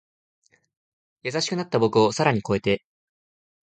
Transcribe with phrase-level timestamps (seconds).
[1.21, 2.83] 優しくなった僕を更に越えて